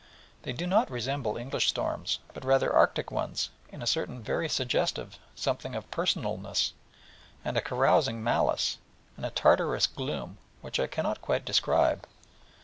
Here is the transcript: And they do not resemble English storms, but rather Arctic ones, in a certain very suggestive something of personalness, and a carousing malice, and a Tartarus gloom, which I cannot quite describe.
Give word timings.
And 0.41 0.45
they 0.45 0.53
do 0.53 0.65
not 0.65 0.89
resemble 0.89 1.37
English 1.37 1.69
storms, 1.69 2.17
but 2.33 2.43
rather 2.43 2.73
Arctic 2.73 3.11
ones, 3.11 3.51
in 3.71 3.83
a 3.83 3.85
certain 3.85 4.19
very 4.23 4.49
suggestive 4.49 5.19
something 5.35 5.75
of 5.75 5.91
personalness, 5.91 6.71
and 7.45 7.55
a 7.55 7.61
carousing 7.61 8.23
malice, 8.23 8.79
and 9.15 9.27
a 9.27 9.29
Tartarus 9.29 9.85
gloom, 9.85 10.39
which 10.61 10.79
I 10.79 10.87
cannot 10.87 11.21
quite 11.21 11.45
describe. 11.45 12.07